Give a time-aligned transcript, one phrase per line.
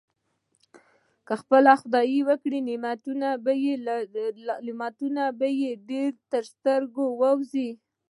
[1.41, 7.69] خپل خدای ورکړي نعمتونه به يې ډېر تر سترګو ورځي.